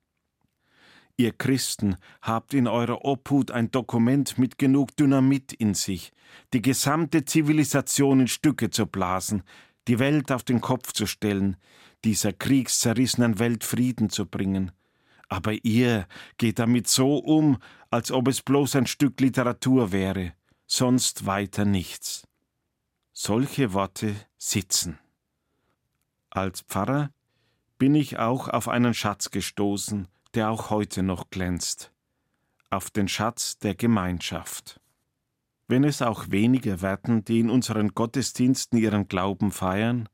Ihr 1.17 1.34
Christen 1.34 1.97
habt 2.21 2.54
in 2.54 2.67
eurer 2.67 3.04
Obhut 3.06 3.52
ein 3.52 3.69
Dokument 3.69 4.39
mit 4.39 4.58
genug 4.58 4.95
Dynamit 4.95 5.54
in 5.54 5.73
sich, 5.73 6.13
die 6.54 6.62
gesamte 6.62 7.25
Zivilisation 7.25 8.21
in 8.21 8.28
Stücke 8.28 8.69
zu 8.69 8.88
blasen, 8.88 9.43
die 9.89 9.97
Welt 9.97 10.32
auf 10.32 10.43
den 10.43 10.62
Kopf 10.62 10.93
zu 10.93 11.08
stellen, 11.08 11.58
dieser 12.04 12.32
kriegszerrissenen 12.32 13.39
Welt 13.39 13.63
Frieden 13.63 14.12
zu 14.12 14.28
bringen. 14.28 14.71
Aber 15.30 15.54
ihr 15.65 16.08
geht 16.38 16.60
damit 16.60 16.88
so 16.88 17.17
um, 17.17 17.58
als 17.89 18.12
ob 18.12 18.28
es 18.28 18.43
bloß 18.43 18.75
ein 18.75 18.86
Stück 18.86 19.19
Literatur 19.19 19.91
wäre, 19.91 20.34
sonst 20.67 21.25
weiter 21.25 21.65
nichts. 21.65 22.28
Solche 23.13 23.73
Worte 23.73 24.15
sitzen. 24.38 24.99
Als 26.30 26.62
Pfarrer 26.62 27.10
bin 27.80 27.95
ich 27.95 28.19
auch 28.19 28.47
auf 28.47 28.67
einen 28.67 28.93
Schatz 28.93 29.32
gestoßen, 29.32 30.08
der 30.36 30.52
auch 30.52 30.69
heute 30.69 31.02
noch 31.02 31.32
glänzt, 31.32 31.91
auf 32.69 32.91
den 32.91 33.08
Schatz 33.08 33.58
der 33.58 33.73
Gemeinschaft. 33.73 34.79
Wenn 35.69 35.84
es 35.84 36.01
auch 36.01 36.32
weniger 36.32 36.82
werden, 36.82 37.23
die 37.23 37.39
in 37.39 37.51
unseren 37.51 37.89
Gottesdiensten 37.89 38.79
ihren 38.79 39.08
Glauben 39.08 39.51
feiern, 39.51 40.10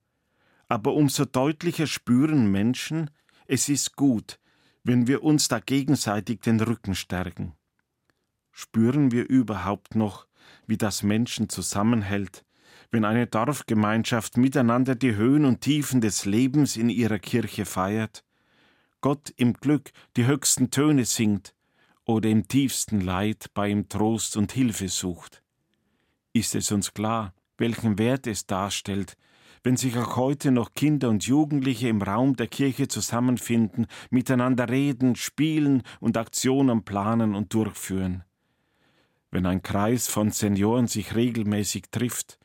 aber 0.67 0.93
umso 0.93 1.23
deutlicher 1.23 1.87
spüren 1.87 2.51
Menschen, 2.51 3.09
es 3.47 3.69
ist 3.69 3.95
gut, 3.95 4.37
wenn 4.83 5.07
wir 5.07 5.23
uns 5.23 5.47
da 5.47 5.61
gegenseitig 5.61 6.41
den 6.41 6.59
Rücken 6.59 6.93
stärken? 6.93 7.53
Spüren 8.51 9.13
wir 9.13 9.29
überhaupt 9.29 9.95
noch, 9.95 10.27
wie 10.67 10.75
das 10.75 11.03
Menschen 11.03 11.47
zusammenhält, 11.47 12.43
wenn 12.91 13.05
eine 13.05 13.25
Dorfgemeinschaft 13.25 14.35
miteinander 14.35 14.93
die 14.93 15.15
Höhen 15.15 15.45
und 15.45 15.61
Tiefen 15.61 16.01
des 16.01 16.25
Lebens 16.25 16.75
in 16.75 16.89
ihrer 16.89 17.19
Kirche 17.19 17.63
feiert, 17.63 18.25
Gott 18.99 19.33
im 19.37 19.53
Glück 19.53 19.91
die 20.17 20.25
höchsten 20.25 20.69
Töne 20.69 21.05
singt 21.05 21.55
oder 22.03 22.27
im 22.27 22.45
tiefsten 22.49 22.99
Leid 22.99 23.51
bei 23.53 23.69
ihm 23.69 23.87
Trost 23.87 24.35
und 24.35 24.51
Hilfe 24.51 24.89
sucht? 24.89 25.44
Ist 26.35 26.53
es 26.53 26.69
uns 26.69 26.93
klar, 26.93 27.33
welchen 27.57 27.97
Wert 27.97 28.27
es 28.27 28.45
darstellt, 28.45 29.15
wenn 29.63 29.77
sich 29.77 29.97
auch 29.97 30.17
heute 30.17 30.51
noch 30.51 30.73
Kinder 30.73 31.07
und 31.07 31.25
Jugendliche 31.25 31.87
im 31.87 32.01
Raum 32.01 32.35
der 32.35 32.47
Kirche 32.47 32.89
zusammenfinden, 32.89 33.87
miteinander 34.09 34.67
reden, 34.67 35.15
spielen 35.15 35.81
und 36.01 36.17
Aktionen 36.17 36.83
planen 36.83 37.35
und 37.35 37.53
durchführen. 37.53 38.25
Wenn 39.31 39.45
ein 39.45 39.63
Kreis 39.63 40.09
von 40.09 40.29
Senioren 40.29 40.87
sich 40.87 41.15
regelmäßig 41.15 41.85
trifft 41.89 42.37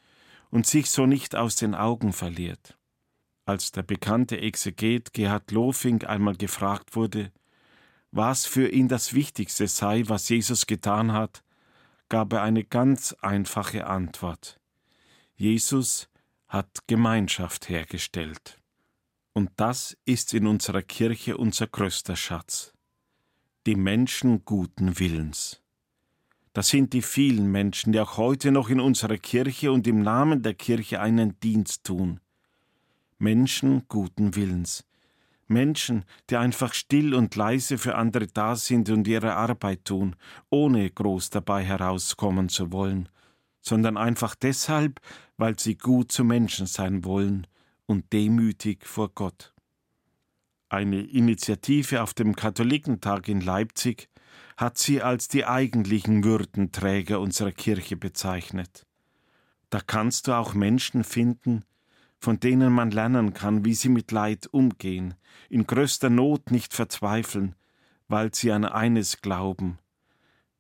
und 0.51 0.69
sich 0.69 0.89
so 0.89 1.07
nicht 1.07 1.35
aus 1.35 1.57
den 1.57 1.75
Augen 1.75 2.13
verliert. 2.13 2.79
Als 3.45 3.73
der 3.73 3.83
bekannte 3.83 4.39
Exeget 4.41 5.13
Gerhard 5.13 5.51
Lofing 5.51 6.05
einmal 6.05 6.37
gefragt 6.37 6.95
wurde, 6.95 7.33
was 8.13 8.47
für 8.47 8.69
ihn 8.69 8.87
das 8.87 9.15
Wichtigste 9.15 9.67
sei, 9.67 10.05
was 10.07 10.29
Jesus 10.29 10.67
getan 10.67 11.13
hat, 11.13 11.43
gab 12.11 12.35
er 12.35 12.43
eine 12.43 12.65
ganz 12.65 13.15
einfache 13.23 13.87
Antwort. 13.87 14.61
Jesus 15.37 16.11
hat 16.49 16.87
Gemeinschaft 16.87 17.71
hergestellt. 17.71 18.61
Und 19.33 19.51
das 19.57 19.97
ist 20.05 20.35
in 20.35 20.47
unserer 20.47 20.83
Kirche 20.83 21.39
unser 21.39 21.69
größter 21.69 22.17
Schatz. 22.17 22.75
Die 23.67 23.77
Menschen 23.77 24.45
guten 24.45 24.99
Willens. 24.99 25.63
Das 26.53 26.69
sind 26.69 26.93
die 26.93 27.03
vielen 27.03 27.51
Menschen, 27.53 27.93
die 27.93 28.01
auch 28.01 28.17
heute 28.17 28.51
noch 28.51 28.69
in 28.69 28.81
unserer 28.81 29.17
Kirche 29.17 29.71
und 29.71 29.87
im 29.87 30.03
Namen 30.03 30.43
der 30.43 30.55
Kirche 30.55 31.01
einen 31.01 31.39
Dienst 31.41 31.85
tun. 31.85 32.21
Menschen 33.19 33.87
guten 33.87 34.35
Willens. 34.35 34.85
Menschen, 35.51 36.05
die 36.31 36.37
einfach 36.37 36.73
still 36.73 37.15
und 37.15 37.35
leise 37.37 37.77
für 37.77 37.97
andere 37.97 38.27
da 38.27 38.57
sind 38.57 38.89
und 38.89 39.07
ihre 39.07 39.35
Arbeit 39.35 39.85
tun, 39.85 40.17
ohne 40.49 40.89
groß 40.89 41.31
dabei 41.31 41.65
herauskommen 41.65 42.49
zu 42.49 42.73
wollen, 42.73 43.09
sondern 43.61 43.97
einfach 43.97 44.35
deshalb, 44.35 45.01
weil 45.37 45.59
sie 45.59 45.77
gut 45.77 46.13
zu 46.13 46.25
Menschen 46.25 46.67
sein 46.67 47.05
wollen 47.05 47.47
und 47.87 48.13
demütig 48.13 48.87
vor 48.87 49.11
Gott. 49.15 49.53
Eine 50.69 51.03
Initiative 51.03 52.03
auf 52.03 52.15
dem 52.15 52.37
Katholikentag 52.37 53.29
in 53.29 53.41
Leipzig 53.41 54.09
hat 54.57 54.79
sie 54.79 55.03
als 55.03 55.27
die 55.27 55.45
eigentlichen 55.45 56.23
Würdenträger 56.23 57.19
unserer 57.19 57.51
Kirche 57.51 57.97
bezeichnet. 57.97 58.87
Da 59.71 59.81
kannst 59.81 60.29
du 60.29 60.33
auch 60.33 60.55
Menschen 60.55 61.03
finden, 61.03 61.65
von 62.21 62.39
denen 62.39 62.73
man 62.73 62.91
lernen 62.91 63.35
kann, 63.35 63.65
wie 63.65 63.75
sie 63.75 63.89
mit 63.89 64.13
Leid 64.13 64.49
umgehen, 64.53 65.15
in 65.49 65.67
größter 65.67 66.11
Not 66.11 66.51
nicht 66.51 66.75
verzweifeln, 66.75 67.57
weil 68.09 68.35
sie 68.35 68.53
an 68.53 68.65
eines 68.65 69.21
glauben. 69.21 69.79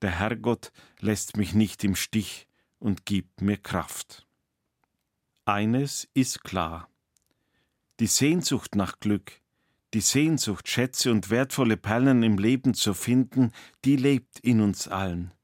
Der 0.02 0.10
Herrgott 0.10 0.72
lässt 0.98 1.36
mich 1.36 1.54
nicht 1.54 1.84
im 1.84 1.94
Stich, 1.94 2.48
und 2.80 3.06
gibt 3.06 3.42
mir 3.42 3.58
Kraft. 3.58 4.26
Eines 5.44 6.08
ist 6.14 6.42
klar. 6.42 6.88
Die 8.00 8.06
Sehnsucht 8.06 8.74
nach 8.74 8.98
Glück, 8.98 9.40
die 9.92 10.00
Sehnsucht, 10.00 10.68
Schätze 10.68 11.10
und 11.10 11.30
wertvolle 11.30 11.76
Perlen 11.76 12.22
im 12.22 12.38
Leben 12.38 12.74
zu 12.74 12.94
finden, 12.94 13.52
die 13.84 13.96
lebt 13.96 14.40
in 14.40 14.60
uns 14.60 14.88
allen. 14.88 15.34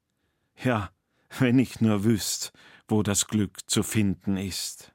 Ja, 0.63 0.91
wenn 1.39 1.59
ich 1.59 1.81
nur 1.81 2.05
wüsst, 2.05 2.53
wo 2.89 3.03
das 3.03 3.27
Glück 3.27 3.69
zu 3.69 3.83
finden 3.83 4.37
ist. 4.37 4.93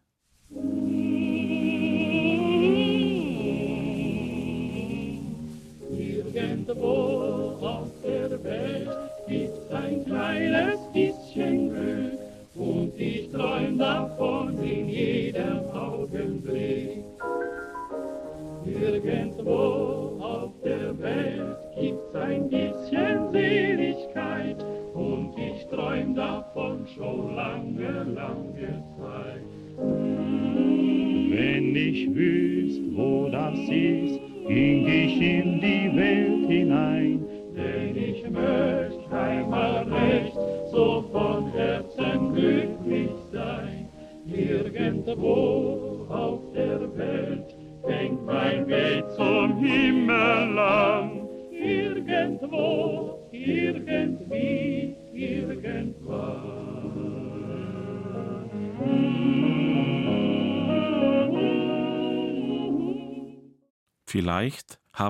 Irgendwo 6.61 7.57
auf 7.65 7.87
der 8.03 8.43
Welt 8.43 8.89
gibt's 9.27 9.71
ein 9.71 10.05
kleines 10.05 10.77
bisschen 10.93 11.69
Glück 11.69 12.19
und 12.53 12.91
ich 12.97 13.31
träum 13.31 13.79
davon 13.79 14.59
in 14.63 14.87
jedem 14.87 15.59
Augenblick. 15.73 17.03
Irgendwo 18.63 20.19
auf 20.19 20.51
der 20.63 20.99
Welt 20.99 21.57
gibt's 21.79 22.13
ein 22.13 22.47
bisschen 22.47 23.31
Seligkeit 23.31 24.63
und 24.93 25.33
ich 25.37 25.65
träum 25.65 26.13
davon 26.13 26.85
schon 26.95 27.35
lange, 27.35 28.05
lange 28.13 28.83
Zeit. 28.99 29.41
Wenn 31.31 31.75
ich 31.75 32.13
wüsst, 32.13 32.81
wo 32.95 33.29
das 33.31 33.57
ist, 33.57 34.19
ging 34.47 34.87
ich 34.87 35.21
in 35.21 35.50
hinein, 36.51 37.25
denn 37.55 37.95
ich 37.95 38.23
möchte 38.29 39.17
einmal 39.17 39.83
recht 39.83 40.20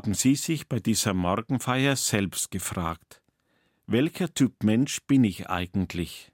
haben 0.01 0.15
Sie 0.15 0.33
sich 0.33 0.67
bei 0.67 0.79
dieser 0.79 1.13
Morgenfeier 1.13 1.95
selbst 1.95 2.49
gefragt, 2.49 3.21
welcher 3.85 4.33
Typ 4.33 4.63
Mensch 4.63 4.99
bin 5.05 5.23
ich 5.23 5.47
eigentlich? 5.47 6.31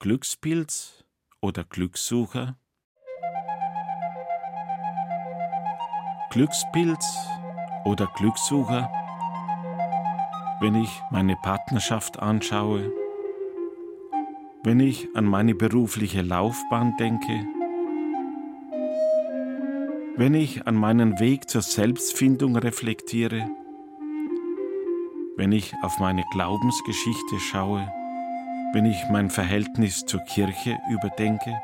Glückspilz 0.00 1.04
oder 1.40 1.62
Glückssucher? 1.62 2.58
Glückspilz 6.32 7.06
oder 7.84 8.08
Glückssucher? 8.16 8.90
Wenn 10.60 10.74
ich 10.74 10.90
meine 11.12 11.36
Partnerschaft 11.36 12.18
anschaue, 12.18 12.92
wenn 14.64 14.80
ich 14.80 15.06
an 15.14 15.26
meine 15.26 15.54
berufliche 15.54 16.22
Laufbahn 16.22 16.96
denke, 16.98 17.46
wenn 20.16 20.34
ich 20.34 20.66
an 20.66 20.74
meinen 20.74 21.18
Weg 21.20 21.48
zur 21.48 21.62
Selbstfindung 21.62 22.56
reflektiere, 22.56 23.48
wenn 25.36 25.52
ich 25.52 25.72
auf 25.82 25.98
meine 25.98 26.24
Glaubensgeschichte 26.32 27.38
schaue, 27.38 27.90
wenn 28.72 28.84
ich 28.84 28.98
mein 29.10 29.30
Verhältnis 29.30 30.04
zur 30.06 30.20
Kirche 30.20 30.78
überdenke, 30.90 31.60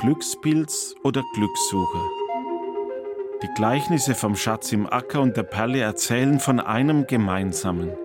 Glückspilz 0.00 0.94
oder 1.04 1.22
Glückssucher. 1.34 2.02
Die 3.42 3.48
Gleichnisse 3.54 4.14
vom 4.14 4.34
Schatz 4.34 4.72
im 4.72 4.86
Acker 4.86 5.20
und 5.20 5.36
der 5.36 5.42
Perle 5.42 5.80
erzählen 5.80 6.40
von 6.40 6.58
einem 6.58 7.06
gemeinsamen– 7.06 7.92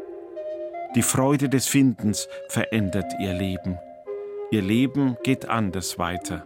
die 0.95 1.01
Freude 1.01 1.49
des 1.49 1.67
Findens 1.67 2.29
verändert 2.47 3.13
ihr 3.19 3.33
Leben. 3.33 3.77
Ihr 4.51 4.61
Leben 4.61 5.17
geht 5.23 5.49
anders 5.49 5.99
weiter. 5.99 6.45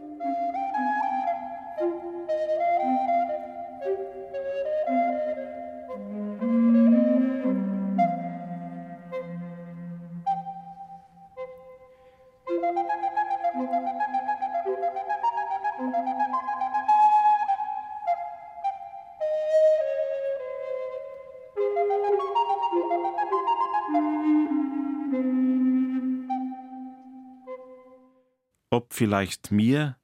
Vielleicht 28.99 29.49
mir, 29.49 29.95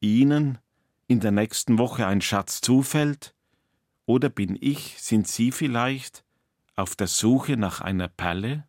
Ihnen 0.00 0.58
in 1.06 1.20
der 1.20 1.30
nächsten 1.30 1.78
Woche 1.78 2.08
ein 2.08 2.20
Schatz 2.20 2.60
zufällt, 2.60 3.36
oder 4.04 4.28
bin 4.30 4.58
ich, 4.60 5.00
sind 5.00 5.28
Sie 5.28 5.52
vielleicht 5.52 6.24
auf 6.74 6.96
der 6.96 7.06
Suche 7.06 7.56
nach 7.56 7.80
einer 7.80 8.08
Perle? 8.08 8.66